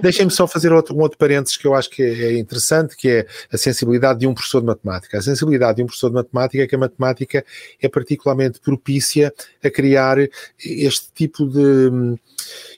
Deixem-me 0.00 0.30
só 0.30 0.46
fazer 0.46 0.72
outro, 0.72 0.94
um 0.94 1.00
outro 1.00 1.18
parênteses 1.18 1.56
que 1.56 1.66
eu 1.66 1.74
acho 1.74 1.90
que 1.90 2.02
é 2.02 2.38
interessante, 2.38 2.96
que 2.96 3.08
é 3.08 3.26
a 3.52 3.56
sensibilidade 3.56 4.20
de 4.20 4.26
um 4.26 4.34
professor 4.34 4.60
de 4.60 4.66
matemática. 4.66 5.18
A 5.18 5.22
sensibilidade 5.22 5.76
de 5.76 5.82
um 5.82 5.86
professor 5.86 6.08
de 6.08 6.14
matemática 6.14 6.62
é 6.62 6.66
que 6.66 6.74
a 6.74 6.78
matemática 6.78 7.44
é 7.80 7.88
particularmente 7.88 8.60
propícia 8.60 9.32
a 9.62 9.70
criar 9.70 10.18
este 10.58 11.12
tipo 11.12 11.46
de 11.46 12.16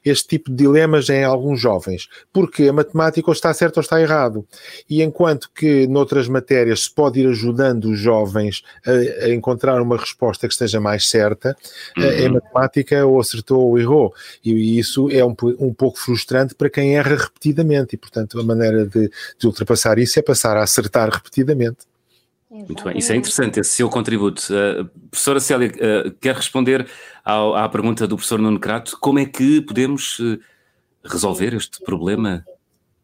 este 0.04 0.28
tipo 0.28 0.50
de 0.50 0.56
dilemas 0.56 1.08
em 1.08 1.24
alguns 1.24 1.60
jovens, 1.60 2.08
porque 2.32 2.68
a 2.68 2.72
matemática 2.72 3.28
ou 3.28 3.32
está 3.32 3.52
certo 3.52 3.78
ou 3.78 3.80
está 3.82 4.00
errado. 4.00 4.46
E 4.88 5.02
enquanto 5.02 5.50
que 5.54 5.86
noutras 5.86 6.28
matérias 6.28 6.84
se 6.84 6.90
pode 6.90 7.20
ir 7.20 7.28
ajudando 7.28 7.86
os 7.86 7.98
jovens 7.98 8.62
a, 8.86 9.26
a 9.26 9.30
encontrar 9.30 9.80
uma 9.82 9.96
resposta 9.96 10.46
que 10.46 10.54
esteja 10.54 10.80
mais 10.80 11.08
certa, 11.08 11.56
uhum. 11.96 12.04
em 12.04 12.28
matemática 12.28 13.04
ou 13.04 13.20
acertou 13.20 13.68
ou 13.68 13.78
errou. 13.78 14.14
E, 14.44 14.52
e 14.52 14.78
isso 14.78 15.10
é 15.10 15.24
um, 15.24 15.34
um, 15.58 15.72
pouco 15.72 15.98
frustrante 15.98 16.54
para 16.54 16.70
quem 16.70 16.87
erra 16.96 17.16
repetidamente. 17.16 17.94
E, 17.94 17.98
portanto, 17.98 18.38
a 18.38 18.42
maneira 18.42 18.86
de, 18.86 19.10
de 19.38 19.46
ultrapassar 19.46 19.98
isso 19.98 20.18
é 20.18 20.22
passar 20.22 20.56
a 20.56 20.62
acertar 20.62 21.10
repetidamente. 21.10 21.78
Exatamente. 22.50 22.68
Muito 22.68 22.84
bem, 22.84 22.98
isso 22.98 23.12
é 23.12 23.16
interessante, 23.16 23.60
esse 23.60 23.70
seu 23.72 23.90
contributo. 23.90 24.42
Uh, 24.50 24.88
professora 25.10 25.38
Célia, 25.38 25.68
uh, 25.68 26.10
quer 26.12 26.34
responder 26.34 26.88
ao, 27.22 27.54
à 27.54 27.68
pergunta 27.68 28.06
do 28.06 28.16
professor 28.16 28.38
Nuno 28.38 28.58
Crato, 28.58 28.96
como 29.00 29.18
é 29.18 29.26
que 29.26 29.60
podemos 29.60 30.18
uh, 30.18 30.38
resolver 31.04 31.54
este 31.54 31.82
problema? 31.82 32.44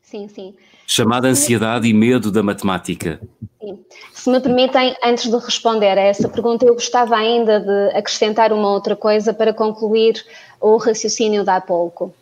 Sim, 0.01 0.29
sim. 0.29 0.55
Chamada 0.87 1.29
ansiedade 1.29 1.87
e 1.87 1.93
medo 1.93 2.31
da 2.31 2.43
matemática. 2.43 3.21
Sim. 3.61 3.85
Se 4.13 4.31
me 4.31 4.41
permitem, 4.41 4.97
antes 5.05 5.31
de 5.31 5.37
responder 5.37 5.99
a 5.99 6.03
essa 6.03 6.29
pergunta, 6.29 6.65
eu 6.65 6.75
gostava 6.75 7.17
ainda 7.17 7.61
de 7.61 7.97
acrescentar 7.97 8.53
uma 8.53 8.71
outra 8.71 8.97
coisa 8.97 9.35
para 9.35 9.53
concluir 9.53 10.25
o 10.61 10.77
raciocínio 10.77 11.45
de 11.45 11.51
há 11.51 11.61
pouco. 11.61 12.15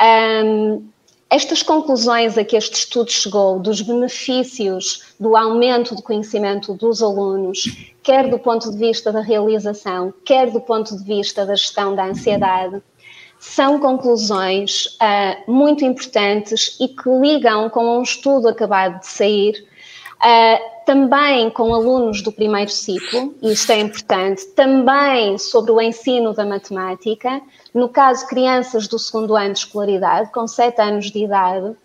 Um, 0.00 0.88
estas 1.30 1.62
conclusões 1.62 2.38
a 2.38 2.44
que 2.44 2.56
este 2.56 2.74
estudo 2.74 3.10
chegou 3.10 3.58
dos 3.58 3.82
benefícios 3.82 5.02
do 5.20 5.36
aumento 5.36 5.94
do 5.94 6.02
conhecimento 6.02 6.72
dos 6.72 7.02
alunos, 7.02 7.64
quer 8.02 8.30
do 8.30 8.38
ponto 8.38 8.70
de 8.70 8.78
vista 8.78 9.12
da 9.12 9.20
realização, 9.20 10.12
quer 10.24 10.50
do 10.50 10.60
ponto 10.60 10.96
de 10.96 11.04
vista 11.04 11.44
da 11.44 11.54
gestão 11.54 11.94
da 11.94 12.06
ansiedade, 12.06 12.82
são 13.38 13.78
conclusões 13.78 14.86
uh, 14.96 15.52
muito 15.52 15.84
importantes 15.84 16.76
e 16.80 16.88
que 16.88 17.08
ligam 17.08 17.68
com 17.70 17.98
um 17.98 18.02
estudo 18.02 18.48
acabado 18.48 19.00
de 19.00 19.06
sair, 19.06 19.67
uh, 20.18 20.84
também 20.84 21.50
com 21.50 21.74
alunos 21.74 22.22
do 22.22 22.32
primeiro 22.32 22.70
ciclo, 22.70 23.34
isto 23.42 23.70
é 23.72 23.80
importante, 23.80 24.46
também 24.48 25.36
sobre 25.38 25.70
o 25.70 25.80
ensino 25.80 26.32
da 26.32 26.46
matemática, 26.46 27.40
no 27.74 27.88
caso, 27.88 28.26
crianças 28.26 28.88
do 28.88 28.98
segundo 28.98 29.36
ano 29.36 29.52
de 29.52 29.58
escolaridade, 29.60 30.32
com 30.32 30.46
7 30.46 30.80
anos 30.80 31.10
de 31.10 31.24
idade, 31.24 31.76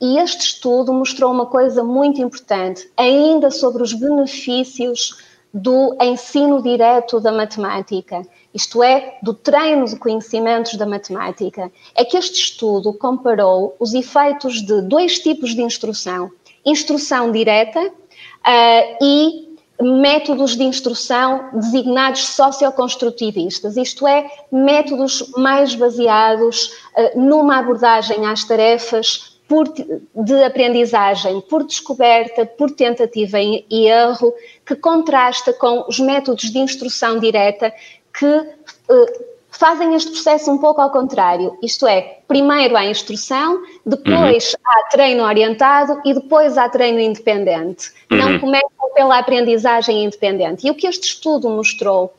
e 0.00 0.18
este 0.18 0.46
estudo 0.46 0.92
mostrou 0.92 1.32
uma 1.32 1.46
coisa 1.46 1.82
muito 1.82 2.20
importante, 2.20 2.90
ainda 2.96 3.50
sobre 3.50 3.82
os 3.82 3.92
benefícios 3.92 5.16
do 5.52 5.96
ensino 6.00 6.62
direto 6.62 7.18
da 7.20 7.32
matemática, 7.32 8.22
isto 8.52 8.82
é, 8.82 9.18
do 9.22 9.34
treino 9.34 9.84
de 9.84 9.96
conhecimentos 9.96 10.74
da 10.74 10.86
matemática. 10.86 11.70
É 11.94 12.04
que 12.04 12.16
este 12.16 12.40
estudo 12.40 12.92
comparou 12.92 13.76
os 13.78 13.92
efeitos 13.94 14.62
de 14.62 14.82
dois 14.82 15.18
tipos 15.18 15.54
de 15.54 15.62
instrução: 15.62 16.30
instrução 16.70 17.30
direta 17.32 17.80
uh, 17.80 19.04
e 19.04 19.48
métodos 19.80 20.56
de 20.56 20.64
instrução 20.64 21.50
designados 21.52 22.26
socioconstrutivistas, 22.28 23.76
isto 23.76 24.06
é, 24.08 24.28
métodos 24.50 25.30
mais 25.36 25.74
baseados 25.74 26.72
uh, 26.96 27.20
numa 27.20 27.58
abordagem 27.58 28.26
às 28.26 28.44
tarefas 28.44 29.38
por, 29.46 29.66
de 30.14 30.42
aprendizagem 30.44 31.40
por 31.40 31.64
descoberta, 31.64 32.44
por 32.44 32.70
tentativa 32.70 33.40
e 33.40 33.64
erro, 33.86 34.34
que 34.66 34.76
contrasta 34.76 35.52
com 35.54 35.86
os 35.88 35.98
métodos 35.98 36.50
de 36.50 36.58
instrução 36.58 37.18
direta 37.18 37.72
que 38.12 38.26
uh, 38.26 39.27
fazem 39.58 39.94
este 39.94 40.12
processo 40.12 40.52
um 40.52 40.58
pouco 40.58 40.80
ao 40.80 40.90
contrário, 40.90 41.58
isto 41.60 41.84
é, 41.84 42.20
primeiro 42.28 42.76
há 42.76 42.84
instrução, 42.86 43.60
depois 43.84 44.52
uhum. 44.52 44.60
há 44.64 44.88
treino 44.88 45.24
orientado 45.24 46.00
e 46.04 46.14
depois 46.14 46.56
há 46.56 46.68
treino 46.68 47.00
independente. 47.00 47.90
Uhum. 48.10 48.18
Não 48.18 48.38
começam 48.38 48.94
pela 48.94 49.18
aprendizagem 49.18 50.04
independente. 50.04 50.64
E 50.64 50.70
o 50.70 50.74
que 50.76 50.86
este 50.86 51.08
estudo 51.08 51.50
mostrou, 51.50 52.14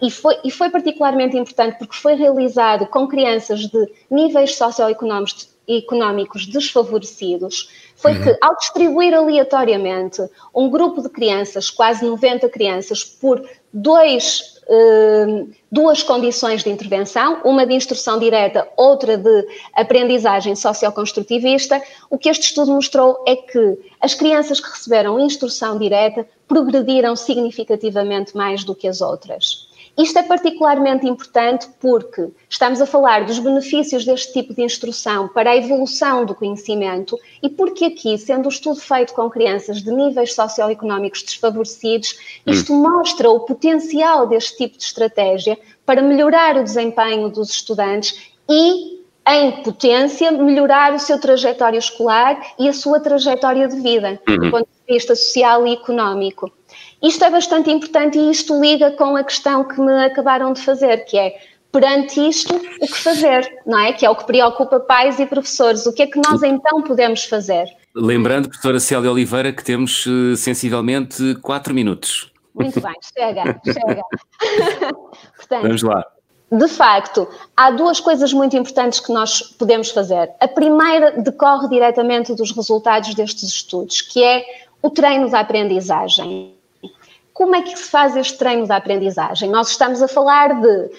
e 0.00 0.08
foi, 0.08 0.38
e 0.44 0.52
foi 0.52 0.70
particularmente 0.70 1.36
importante 1.36 1.78
porque 1.78 1.96
foi 1.96 2.14
realizado 2.14 2.86
com 2.86 3.08
crianças 3.08 3.60
de 3.60 3.92
níveis 4.08 4.54
socioeconómicos 4.54 5.52
económicos 5.66 6.46
desfavorecidos, 6.46 7.70
foi 7.96 8.12
uhum. 8.12 8.22
que 8.22 8.38
ao 8.40 8.54
distribuir 8.56 9.14
aleatoriamente 9.14 10.20
um 10.54 10.68
grupo 10.68 11.00
de 11.02 11.08
crianças, 11.08 11.70
quase 11.70 12.04
90 12.04 12.48
crianças, 12.50 13.02
por 13.02 13.42
dois 13.72 14.53
Hum, 14.66 15.50
duas 15.70 16.02
condições 16.02 16.64
de 16.64 16.70
intervenção, 16.70 17.42
uma 17.44 17.66
de 17.66 17.74
instrução 17.74 18.18
direta, 18.18 18.66
outra 18.76 19.16
de 19.16 19.46
aprendizagem 19.74 20.56
socioconstrutivista, 20.56 21.82
o 22.08 22.16
que 22.16 22.30
este 22.30 22.46
estudo 22.46 22.72
mostrou 22.72 23.22
é 23.26 23.36
que 23.36 23.78
as 24.00 24.14
crianças 24.14 24.60
que 24.60 24.70
receberam 24.70 25.20
instrução 25.20 25.78
direta 25.78 26.26
progrediram 26.48 27.14
significativamente 27.14 28.34
mais 28.34 28.64
do 28.64 28.74
que 28.74 28.88
as 28.88 29.02
outras. 29.02 29.68
Isto 29.96 30.18
é 30.18 30.22
particularmente 30.24 31.06
importante 31.06 31.68
porque 31.78 32.28
estamos 32.48 32.80
a 32.80 32.86
falar 32.86 33.24
dos 33.24 33.38
benefícios 33.38 34.04
deste 34.04 34.32
tipo 34.32 34.52
de 34.52 34.62
instrução 34.62 35.28
para 35.28 35.50
a 35.50 35.56
evolução 35.56 36.24
do 36.24 36.34
conhecimento 36.34 37.16
e 37.40 37.48
porque 37.48 37.84
aqui, 37.84 38.18
sendo 38.18 38.46
o 38.46 38.48
estudo 38.48 38.80
feito 38.80 39.14
com 39.14 39.30
crianças 39.30 39.82
de 39.82 39.92
níveis 39.92 40.34
socioeconómicos 40.34 41.22
desfavorecidos, 41.22 42.18
isto 42.44 42.72
hum. 42.72 42.82
mostra 42.82 43.30
o 43.30 43.40
potencial 43.40 44.26
deste 44.26 44.56
tipo 44.56 44.76
de 44.76 44.84
estratégia 44.84 45.56
para 45.86 46.02
melhorar 46.02 46.56
o 46.56 46.64
desempenho 46.64 47.28
dos 47.28 47.50
estudantes 47.50 48.32
e 48.48 48.94
em 49.26 49.62
potência, 49.62 50.30
melhorar 50.32 50.92
o 50.92 50.98
seu 50.98 51.18
trajetório 51.18 51.78
escolar 51.78 52.38
e 52.58 52.68
a 52.68 52.72
sua 52.72 53.00
trajetória 53.00 53.66
de 53.66 53.80
vida, 53.80 54.20
do 54.26 54.44
uhum. 54.44 54.50
ponto 54.50 54.68
de 54.86 54.94
vista 54.94 55.14
social 55.14 55.66
e 55.66 55.72
económico. 55.72 56.52
Isto 57.04 57.24
é 57.24 57.30
bastante 57.30 57.70
importante 57.70 58.18
e 58.18 58.30
isto 58.30 58.58
liga 58.58 58.90
com 58.92 59.14
a 59.14 59.22
questão 59.22 59.62
que 59.62 59.78
me 59.78 60.06
acabaram 60.06 60.54
de 60.54 60.62
fazer, 60.62 61.04
que 61.04 61.18
é 61.18 61.38
perante 61.70 62.18
isto, 62.26 62.54
o 62.54 62.86
que 62.86 62.96
fazer, 62.96 63.60
não 63.66 63.78
é? 63.78 63.92
Que 63.92 64.06
é 64.06 64.10
o 64.10 64.16
que 64.16 64.24
preocupa 64.24 64.80
pais 64.80 65.18
e 65.18 65.26
professores. 65.26 65.84
O 65.84 65.92
que 65.92 66.02
é 66.02 66.06
que 66.06 66.18
nós 66.18 66.42
então 66.42 66.80
podemos 66.82 67.26
fazer? 67.26 67.66
Lembrando, 67.94 68.48
professora 68.48 68.80
Célia 68.80 69.12
Oliveira, 69.12 69.52
que 69.52 69.62
temos 69.62 70.06
uh, 70.06 70.34
sensivelmente 70.34 71.34
4 71.42 71.74
minutos. 71.74 72.32
Muito 72.54 72.80
bem, 72.80 72.94
chega, 73.14 73.60
chega. 73.64 74.02
Portanto, 75.36 75.62
Vamos 75.62 75.82
lá. 75.82 76.06
de 76.50 76.68
facto, 76.68 77.28
há 77.54 77.70
duas 77.70 78.00
coisas 78.00 78.32
muito 78.32 78.56
importantes 78.56 79.00
que 79.00 79.12
nós 79.12 79.42
podemos 79.42 79.90
fazer. 79.90 80.30
A 80.40 80.48
primeira 80.48 81.20
decorre 81.20 81.68
diretamente 81.68 82.32
dos 82.34 82.50
resultados 82.52 83.14
destes 83.14 83.50
estudos, 83.50 84.00
que 84.00 84.22
é 84.22 84.44
o 84.80 84.88
treino 84.88 85.28
da 85.28 85.40
aprendizagem. 85.40 86.54
Como 87.34 87.56
é 87.56 87.62
que 87.62 87.76
se 87.76 87.90
faz 87.90 88.16
este 88.16 88.38
treino 88.38 88.64
da 88.64 88.76
aprendizagem? 88.76 89.50
Nós 89.50 89.70
estamos 89.70 90.00
a 90.00 90.06
falar 90.06 90.60
de 90.60 90.90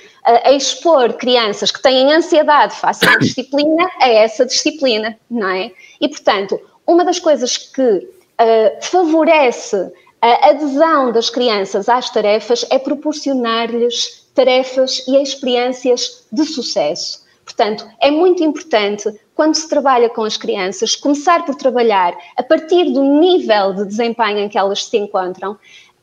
expor 0.54 1.14
crianças 1.14 1.72
que 1.72 1.82
têm 1.82 2.12
ansiedade 2.12 2.76
face 2.76 3.06
uma 3.08 3.18
disciplina 3.20 3.90
a 4.02 4.10
essa 4.10 4.46
disciplina, 4.46 5.18
não 5.32 5.48
é? 5.48 5.72
E, 6.00 6.10
portanto, 6.10 6.60
uma 6.86 7.06
das 7.06 7.20
coisas 7.20 7.58
que 7.58 7.82
uh, 7.82 8.78
favorece 8.82 9.92
a 10.22 10.50
adesão 10.50 11.14
das 11.14 11.30
crianças 11.30 11.88
às 11.88 12.10
tarefas 12.10 12.66
é 12.70 12.78
proporcionar-lhes 12.80 14.28
tarefas 14.36 15.08
e 15.08 15.16
experiências 15.22 16.26
de 16.30 16.44
sucesso. 16.46 17.24
Portanto, 17.46 17.88
é 18.02 18.10
muito 18.10 18.44
importante, 18.44 19.08
quando 19.36 19.54
se 19.56 19.70
trabalha 19.70 20.10
com 20.10 20.24
as 20.24 20.36
crianças, 20.36 20.96
começar 20.96 21.46
por 21.46 21.56
trabalhar 21.56 22.14
a 22.36 22.44
partir 22.44 22.92
do 22.92 23.04
nível 23.04 23.74
de 23.74 23.86
desempenho 23.86 24.40
em 24.40 24.50
que 24.50 24.58
elas 24.58 24.84
se 24.84 24.98
encontram, 24.98 25.58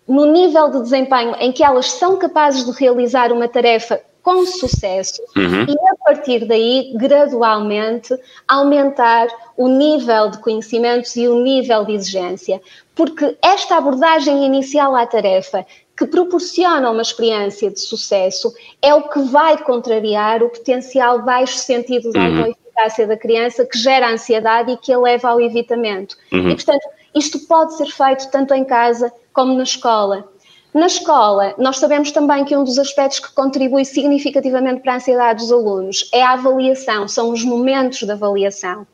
no 0.09 0.26
nível 0.26 0.71
de 0.71 0.80
desempenho 0.80 1.35
em 1.38 1.52
que 1.52 1.62
elas 1.62 1.90
são 1.92 2.16
capazes 2.16 2.64
de 2.64 2.73
realizar 2.73 3.32
uma 3.32 3.49
tarefa 3.49 4.00
com 4.23 4.47
sucesso 4.47 5.21
uhum. 5.37 5.64
e 5.68 5.73
a 5.73 5.97
partir 6.04 6.47
daí, 6.47 6.92
gradualmente, 6.94 8.16
aumentar 8.47 9.26
o 9.56 9.68
nível 9.68 10.30
de 10.30 10.38
conhecimentos 10.38 11.16
e 11.16 11.26
o 11.26 11.42
nível 11.42 11.85
de 11.85 11.92
exigência. 11.92 12.61
Porque 12.94 13.37
esta 13.42 13.76
abordagem 13.76 14.47
inicial 14.47 14.94
à 14.94 15.04
tarefa 15.06 15.66
que 15.97 16.06
proporciona 16.06 16.90
uma 16.90 17.02
experiência 17.02 17.71
de 17.71 17.80
sucesso 17.80 18.52
é 18.80 18.94
o 18.94 19.09
que 19.09 19.21
vai 19.23 19.59
contrariar 19.59 20.42
o 20.42 20.49
potencial 20.49 21.23
baixo 21.23 21.59
sentido 21.59 22.12
da 22.12 22.21
uhum. 22.21 22.38
autoeficácia 22.38 23.06
da 23.06 23.16
criança 23.16 23.66
que 23.66 23.78
gera 23.78 24.11
ansiedade 24.11 24.73
e 24.73 24.76
que 24.76 24.92
a 24.92 24.99
leva 24.99 25.30
ao 25.30 25.40
evitamento. 25.40 26.16
Uhum. 26.32 26.50
E, 26.50 26.54
portanto, 26.54 26.87
isto 27.14 27.38
pode 27.47 27.76
ser 27.76 27.87
feito 27.87 28.31
tanto 28.31 28.54
em 28.54 28.64
casa 28.64 29.12
como 29.33 29.54
na 29.54 29.62
escola. 29.62 30.28
Na 30.75 30.87
escola, 30.87 31.54
nós 31.59 31.78
sabemos 31.78 32.11
também 32.12 32.47
que 32.47 32.57
um 32.57 32.64
dos 32.64 32.78
aspectos 32.78 33.19
que 33.19 33.35
contribui 33.35 33.85
significativamente 33.85 34.81
para 34.81 34.95
a 34.95 34.97
ansiedade 34.97 35.40
dos 35.40 35.52
alunos 35.52 36.09
é 36.14 36.23
a 36.23 36.33
avaliação, 36.33 37.07
são 37.07 37.31
os 37.31 37.45
momentos 37.45 38.02
de 38.02 38.11
avaliação. 38.11 38.87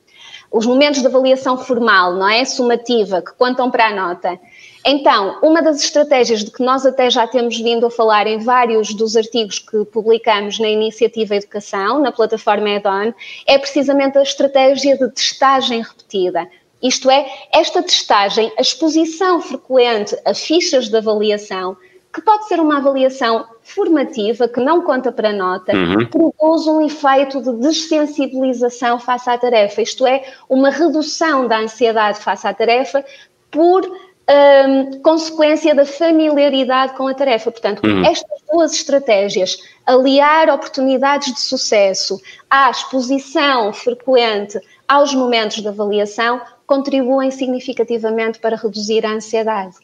Os 0.50 0.66
momentos 0.66 1.00
de 1.00 1.06
avaliação 1.06 1.56
formal, 1.56 2.14
não 2.14 2.28
é? 2.28 2.44
Sumativa, 2.44 3.22
que 3.22 3.32
contam 3.34 3.70
para 3.70 3.88
a 3.88 3.94
nota. 3.94 4.40
Então, 4.84 5.38
uma 5.42 5.60
das 5.60 5.80
estratégias 5.80 6.42
de 6.42 6.50
que 6.50 6.62
nós 6.64 6.86
até 6.86 7.10
já 7.10 7.26
temos 7.26 7.58
vindo 7.58 7.86
a 7.86 7.90
falar 7.90 8.26
em 8.26 8.38
vários 8.38 8.94
dos 8.94 9.16
artigos 9.16 9.58
que 9.58 9.84
publicamos 9.84 10.58
na 10.58 10.68
Iniciativa 10.68 11.36
Educação, 11.36 12.00
na 12.00 12.10
plataforma 12.10 12.70
EDON, 12.70 13.12
é 13.46 13.58
precisamente 13.58 14.16
a 14.18 14.22
estratégia 14.22 14.96
de 14.96 15.10
testagem 15.10 15.82
repetida. 15.82 16.48
Isto 16.82 17.10
é, 17.10 17.26
esta 17.52 17.82
testagem, 17.82 18.52
a 18.56 18.60
exposição 18.60 19.40
frequente 19.40 20.16
a 20.24 20.32
fichas 20.32 20.88
de 20.88 20.96
avaliação, 20.96 21.76
que 22.12 22.22
pode 22.22 22.48
ser 22.48 22.60
uma 22.60 22.78
avaliação 22.78 23.46
formativa, 23.62 24.48
que 24.48 24.60
não 24.60 24.82
conta 24.82 25.12
para 25.12 25.32
nota, 25.32 25.72
uhum. 25.74 26.06
produz 26.06 26.66
um 26.66 26.80
efeito 26.80 27.40
de 27.42 27.52
dessensibilização 27.60 28.98
face 28.98 29.28
à 29.28 29.36
tarefa, 29.36 29.82
isto 29.82 30.06
é, 30.06 30.24
uma 30.48 30.70
redução 30.70 31.46
da 31.46 31.58
ansiedade 31.58 32.20
face 32.20 32.46
à 32.46 32.54
tarefa 32.54 33.04
por 33.50 33.84
um, 34.28 35.02
consequência 35.02 35.74
da 35.74 35.86
familiaridade 35.86 36.94
com 36.94 37.06
a 37.06 37.14
tarefa. 37.14 37.50
Portanto, 37.50 37.86
uhum. 37.86 38.04
estas 38.04 38.42
duas 38.50 38.72
estratégias, 38.72 39.58
aliar 39.86 40.50
oportunidades 40.50 41.32
de 41.32 41.40
sucesso 41.40 42.20
à 42.50 42.70
exposição 42.70 43.72
frequente 43.72 44.60
aos 44.86 45.14
momentos 45.14 45.60
de 45.60 45.68
avaliação, 45.68 46.40
contribuem 46.68 47.30
significativamente 47.30 48.38
para 48.38 48.54
reduzir 48.54 49.04
a 49.06 49.14
ansiedade. 49.14 49.74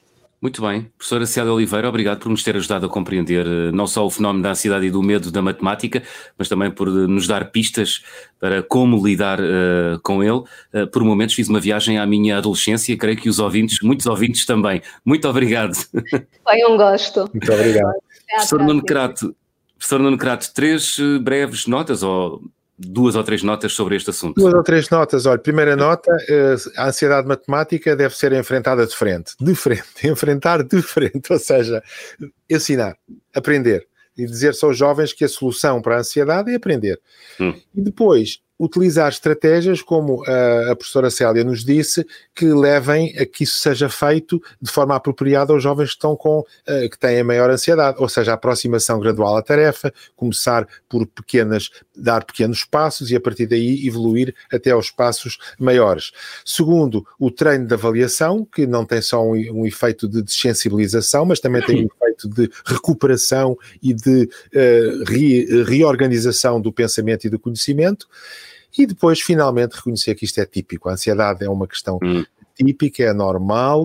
Muito 0.40 0.60
bem. 0.60 0.92
Professora 0.98 1.24
Célia 1.24 1.50
Oliveira, 1.50 1.88
obrigado 1.88 2.18
por 2.18 2.28
nos 2.28 2.42
ter 2.42 2.54
ajudado 2.54 2.84
a 2.84 2.88
compreender 2.90 3.46
eh, 3.46 3.72
não 3.72 3.86
só 3.86 4.04
o 4.04 4.10
fenómeno 4.10 4.42
da 4.42 4.50
ansiedade 4.50 4.84
e 4.84 4.90
do 4.90 5.02
medo 5.02 5.30
da 5.30 5.40
matemática, 5.40 6.02
mas 6.36 6.46
também 6.50 6.70
por 6.70 6.86
eh, 6.86 6.90
nos 6.90 7.26
dar 7.26 7.50
pistas 7.50 8.04
para 8.38 8.62
como 8.62 9.02
lidar 9.02 9.40
uh, 9.40 9.98
com 10.02 10.22
ele. 10.22 10.42
Uh, 10.74 10.86
por 10.92 11.02
momentos 11.02 11.34
fiz 11.34 11.48
uma 11.48 11.58
viagem 11.58 11.98
à 11.98 12.04
minha 12.04 12.36
adolescência, 12.36 12.94
creio 12.98 13.16
que 13.16 13.30
os 13.30 13.38
ouvintes, 13.38 13.78
muitos 13.80 14.04
ouvintes 14.04 14.44
também. 14.44 14.82
Muito 15.02 15.26
obrigado. 15.26 15.74
Foi 16.44 16.64
um 16.68 16.76
gosto. 16.76 17.26
Muito 17.32 17.50
obrigado. 17.50 17.94
Professor 18.28 18.62
Nuno 18.62 18.84
Crato, 18.84 19.34
professor 19.78 19.98
Nuno 19.98 20.18
Crato, 20.18 20.52
três 20.52 20.98
breves 21.22 21.66
notas 21.66 22.02
ou 22.02 22.42
duas 22.78 23.14
ou 23.14 23.22
três 23.22 23.42
notas 23.42 23.72
sobre 23.72 23.96
este 23.96 24.10
assunto. 24.10 24.40
Duas 24.40 24.54
ou 24.54 24.62
três 24.62 24.88
notas. 24.90 25.26
Olha, 25.26 25.38
primeira 25.38 25.76
nota, 25.76 26.10
eh, 26.28 26.56
a 26.76 26.88
ansiedade 26.88 27.26
matemática 27.26 27.94
deve 27.94 28.16
ser 28.16 28.32
enfrentada 28.32 28.86
de 28.86 28.94
frente. 28.94 29.34
De 29.40 29.54
frente. 29.54 29.84
Enfrentar 30.06 30.62
de 30.62 30.82
frente. 30.82 31.32
Ou 31.32 31.38
seja, 31.38 31.82
ensinar, 32.50 32.96
aprender. 33.34 33.86
E 34.16 34.26
dizer 34.26 34.54
aos 34.62 34.76
jovens 34.76 35.12
que 35.12 35.24
a 35.24 35.28
solução 35.28 35.82
para 35.82 35.96
a 35.96 35.98
ansiedade 36.00 36.50
é 36.50 36.54
aprender. 36.54 37.00
Hum. 37.40 37.54
E 37.74 37.80
depois, 37.80 38.40
utilizar 38.58 39.08
estratégias, 39.08 39.82
como 39.82 40.24
a, 40.26 40.72
a 40.72 40.76
professora 40.76 41.10
Célia 41.10 41.42
nos 41.42 41.64
disse, 41.64 42.06
que 42.34 42.46
levem 42.46 43.16
a 43.18 43.26
que 43.26 43.44
isso 43.44 43.58
seja 43.58 43.88
feito 43.88 44.40
de 44.60 44.70
forma 44.70 44.94
apropriada 44.94 45.52
aos 45.52 45.62
jovens 45.62 45.90
que 45.90 45.96
estão 45.96 46.16
com, 46.16 46.40
uh, 46.40 46.90
que 46.90 46.98
têm 46.98 47.20
a 47.20 47.24
maior 47.24 47.50
ansiedade, 47.50 47.96
ou 48.00 48.08
seja, 48.08 48.32
a 48.32 48.34
aproximação 48.34 49.00
gradual 49.00 49.36
à 49.36 49.42
tarefa, 49.42 49.92
começar 50.14 50.66
por 50.88 51.06
pequenas, 51.06 51.70
dar 51.96 52.24
pequenos 52.24 52.64
passos 52.64 53.10
e 53.10 53.16
a 53.16 53.20
partir 53.20 53.46
daí 53.46 53.86
evoluir 53.86 54.34
até 54.52 54.70
aos 54.70 54.90
passos 54.90 55.38
maiores. 55.58 56.12
Segundo, 56.44 57.04
o 57.18 57.30
treino 57.30 57.66
de 57.66 57.74
avaliação, 57.74 58.44
que 58.44 58.66
não 58.66 58.84
tem 58.84 59.02
só 59.02 59.22
um, 59.22 59.32
um 59.32 59.66
efeito 59.66 60.08
de 60.08 60.22
desensibilização, 60.22 61.24
mas 61.24 61.40
também 61.40 61.62
tem 61.62 61.84
um 61.84 61.88
efeito 62.14 62.28
de 62.28 62.50
recuperação 62.64 63.56
e 63.82 63.92
de 63.92 64.24
uh, 64.24 65.04
re, 65.06 65.64
reorganização 65.64 66.60
do 66.60 66.72
pensamento 66.72 67.26
e 67.26 67.30
do 67.30 67.38
conhecimento 67.38 68.06
e 68.76 68.86
depois 68.86 69.20
finalmente 69.20 69.74
reconhecer 69.74 70.14
que 70.14 70.24
isto 70.24 70.40
é 70.40 70.46
típico. 70.46 70.88
A 70.88 70.92
ansiedade 70.92 71.44
é 71.44 71.48
uma 71.48 71.66
questão 71.66 71.98
hum. 72.02 72.24
típica, 72.54 73.04
é 73.04 73.12
normal. 73.12 73.84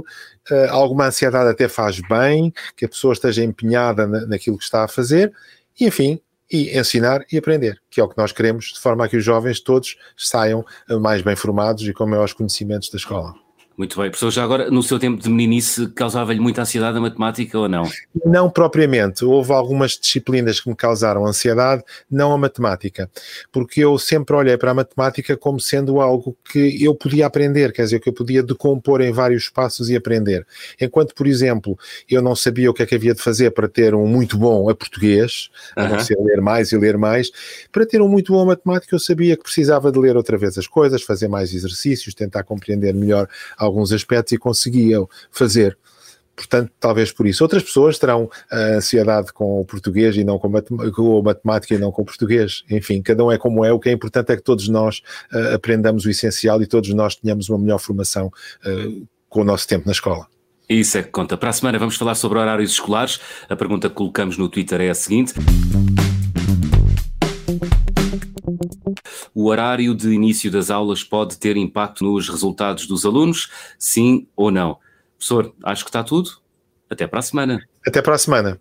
Uh, 0.50 0.70
alguma 0.70 1.08
ansiedade 1.08 1.50
até 1.50 1.68
faz 1.68 2.00
bem, 2.00 2.54
que 2.76 2.86
a 2.86 2.90
pessoa 2.90 3.14
esteja 3.14 3.44
empenhada 3.44 4.08
na, 4.08 4.26
naquilo 4.26 4.58
que 4.58 4.64
está 4.64 4.84
a 4.84 4.88
fazer, 4.88 5.32
e 5.80 5.86
enfim, 5.86 6.20
e 6.52 6.76
ensinar 6.78 7.24
e 7.32 7.38
aprender, 7.38 7.80
que 7.92 8.02
é 8.02 8.04
o 8.04 8.10
que 8.10 8.18
nós 8.18 8.32
queremos, 8.32 8.74
de 8.74 8.80
forma 8.80 9.06
a 9.06 9.08
que 9.08 9.18
os 9.18 9.24
jovens 9.24 9.60
todos 9.60 9.96
saiam 10.18 10.66
mais 11.00 11.22
bem 11.22 11.36
formados 11.36 11.88
e 11.88 11.94
com 11.94 12.08
maiores 12.08 12.34
conhecimentos 12.34 12.90
da 12.90 12.98
escola. 12.98 13.36
Muito 13.80 13.98
bem. 13.98 14.10
Professor, 14.10 14.30
já 14.30 14.44
agora, 14.44 14.70
no 14.70 14.84
seu 14.84 15.00
tempo 15.00 15.24
de 15.24 15.30
meninice, 15.30 15.88
causava-lhe 15.92 16.42
muita 16.42 16.64
ansiedade 16.64 16.98
a 16.98 17.00
matemática 17.00 17.58
ou 17.58 17.70
não? 17.70 17.90
Não 18.26 18.50
propriamente. 18.50 19.24
Houve 19.24 19.54
algumas 19.54 19.92
disciplinas 19.94 20.60
que 20.60 20.68
me 20.68 20.76
causaram 20.76 21.26
ansiedade, 21.26 21.82
não 22.12 22.34
a 22.34 22.38
matemática. 22.38 23.10
Porque 23.54 23.80
eu 23.80 23.98
sempre 23.98 24.36
olhei 24.36 24.58
para 24.58 24.72
a 24.72 24.74
matemática 24.74 25.38
como 25.38 25.62
sendo 25.62 26.02
algo 26.02 26.36
que 26.52 26.84
eu 26.84 26.94
podia 26.94 27.26
aprender, 27.26 27.72
quer 27.72 27.84
dizer, 27.84 28.02
que 28.02 28.10
eu 28.10 28.14
podia 28.14 28.44
decompor 28.44 29.00
em 29.00 29.14
vários 29.14 29.48
passos 29.48 29.90
e 29.90 29.96
aprender. 29.96 30.46
Enquanto, 30.82 31.16
por 31.16 31.26
exemplo, 31.26 31.80
eu 32.10 32.22
não 32.22 32.36
sabia 32.36 32.70
o 32.70 32.74
que 32.74 32.84
é 32.84 32.86
que 32.86 32.96
havia 32.96 33.14
de 33.14 33.22
fazer 33.22 33.52
para 33.52 33.70
ter 33.70 33.96
um 33.96 34.06
muito 34.06 34.38
bom 34.38 34.70
a 34.70 34.76
português, 34.76 35.50
uh 35.78 35.84
-huh. 35.84 36.18
a 36.20 36.24
ler 36.26 36.42
mais 36.42 36.74
e 36.74 36.78
ler 36.78 36.98
mais, 36.98 37.32
para 37.72 37.86
ter 37.86 38.02
um 38.02 38.10
muito 38.10 38.34
bom 38.34 38.42
a 38.42 38.46
matemática 38.48 38.94
eu 38.94 39.00
sabia 39.00 39.38
que 39.38 39.44
precisava 39.44 39.90
de 39.90 39.98
ler 39.98 40.18
outra 40.18 40.38
vez 40.38 40.58
as 40.58 40.68
coisas, 40.68 41.02
fazer 41.02 41.30
mais 41.30 41.54
exercícios, 41.54 42.14
tentar 42.14 42.44
compreender 42.44 42.94
melhor 42.94 43.30
alguns 43.70 43.92
aspectos 43.92 44.34
e 44.34 44.38
conseguiam 44.38 45.08
fazer. 45.32 45.78
Portanto, 46.40 46.72
talvez 46.80 47.12
por 47.12 47.28
isso. 47.28 47.44
Outras 47.44 47.62
pessoas 47.62 48.00
terão 48.00 48.30
a 48.50 48.78
ansiedade 48.78 49.34
com 49.34 49.60
o 49.60 49.66
português 49.66 50.16
e 50.16 50.24
não 50.24 50.40
com, 50.40 50.48
a 50.48 51.22
matemática 51.22 51.76
e 51.76 51.78
não 51.78 51.92
com 51.92 52.02
o 52.02 52.06
português. 52.06 52.64
Enfim, 52.72 53.02
cada 53.02 53.26
um 53.26 53.30
é 53.30 53.38
como 53.38 53.66
é. 53.66 53.74
O 53.74 53.80
que 53.80 53.90
é 53.90 53.92
importante 53.92 54.32
é 54.32 54.38
que 54.38 54.42
todos 54.42 54.70
nós 54.70 55.02
uh, 55.34 55.56
aprendamos 55.56 56.06
o 56.06 56.10
essencial 56.10 56.62
e 56.62 56.66
todos 56.66 56.94
nós 56.94 57.16
tenhamos 57.16 57.50
uma 57.50 57.60
melhor 57.60 57.78
formação 57.78 58.28
uh, 58.28 59.08
com 59.28 59.42
o 59.42 59.44
nosso 59.44 59.68
tempo 59.68 59.86
na 59.86 59.92
escola. 59.92 60.28
Isso 60.70 60.98
é 60.98 61.04
que 61.04 61.10
conta. 61.10 61.36
Para 61.36 61.50
a 61.50 61.54
semana 61.54 61.78
vamos 61.78 61.98
falar 61.98 62.16
sobre 62.16 62.40
horários 62.40 62.72
escolares. 62.72 63.20
A 63.50 63.56
pergunta 63.58 63.90
que 63.90 63.96
colocamos 63.96 64.38
no 64.38 64.48
Twitter 64.48 64.80
é 64.80 64.90
a 64.90 64.96
seguinte. 64.96 65.34
O 69.40 69.46
horário 69.46 69.96
de 69.96 70.10
início 70.10 70.52
das 70.52 70.70
aulas 70.70 71.02
pode 71.02 71.38
ter 71.38 71.56
impacto 71.56 72.04
nos 72.04 72.28
resultados 72.28 72.86
dos 72.86 73.06
alunos? 73.06 73.50
Sim 73.80 74.28
ou 74.36 74.52
não? 74.52 74.78
Professor, 75.18 75.56
acho 75.64 75.86
que 75.86 75.90
está 75.90 76.04
tudo. 76.04 76.30
Até 76.90 77.08
para 77.08 77.20
a 77.20 77.22
semana. 77.22 77.66
Até 77.88 78.02
para 78.02 78.16
a 78.16 78.18
semana. 78.18 78.60